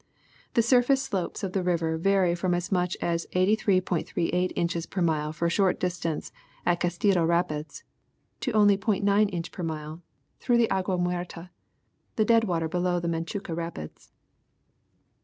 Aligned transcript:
The 0.55 0.63
surface 0.63 0.99
slopes 1.03 1.43
of 1.43 1.53
the 1.53 1.61
river 1.61 1.95
vary 1.95 2.33
from 2.33 2.55
as 2.55 2.71
much 2.71 2.97
as 3.03 3.27
83.38 3.35 4.51
inches 4.55 4.87
per 4.87 4.99
mile 4.99 5.31
for 5.31 5.45
a 5.45 5.49
short 5.51 5.79
distance 5.79 6.31
at 6.65 6.79
Castillo 6.79 7.23
rapids, 7.23 7.83
to 8.39 8.51
only 8.53 8.79
.90 8.79 9.29
inch 9.31 9.51
per 9.51 9.61
mile 9.61 10.01
through 10.39 10.57
the 10.57 10.71
Agua 10.71 10.97
Muerte, 10.97 11.49
the 12.15 12.25
dead 12.25 12.45
water 12.45 12.67
below 12.67 12.99
the 12.99 13.07
Machuca 13.09 13.55
rapids. 13.55 14.11